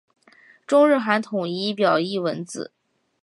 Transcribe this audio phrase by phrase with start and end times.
[0.65, 2.71] 中日韩统一表意文字。